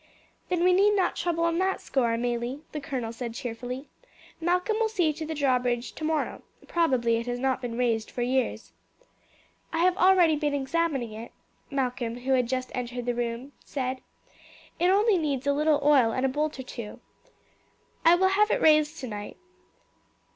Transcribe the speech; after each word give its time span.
"Then 0.49 0.63
we 0.63 0.73
need 0.73 0.95
not 0.95 1.15
trouble 1.15 1.43
on 1.43 1.59
that 1.59 1.79
score, 1.79 2.11
Amelie," 2.11 2.63
the 2.71 2.81
colonel 2.81 3.13
said 3.13 3.35
cheerfully. 3.35 3.87
"Malcolm 4.39 4.77
will 4.79 4.89
see 4.89 5.13
to 5.13 5.27
the 5.27 5.35
drawbridge 5.35 5.91
tomorrow; 5.93 6.41
probably 6.67 7.17
it 7.17 7.27
has 7.27 7.37
not 7.37 7.61
been 7.61 7.77
raised 7.77 8.09
for 8.09 8.23
years." 8.23 8.73
"I 9.71 9.77
have 9.83 9.95
already 9.97 10.35
been 10.35 10.55
examining 10.55 11.13
it," 11.13 11.31
Malcolm 11.69 12.21
who 12.21 12.31
had 12.33 12.47
just 12.47 12.71
entered 12.73 13.05
the 13.05 13.13
room 13.13 13.51
said. 13.63 14.01
"It 14.79 14.89
only 14.89 15.19
needs 15.19 15.45
a 15.45 15.53
little 15.53 15.79
oil 15.83 16.11
and 16.13 16.25
a 16.25 16.29
bolt 16.29 16.57
or 16.57 16.63
two. 16.63 16.99
I 18.03 18.15
will 18.15 18.29
have 18.29 18.49
it 18.49 18.59
raised 18.59 18.97
tonight. 18.99 19.37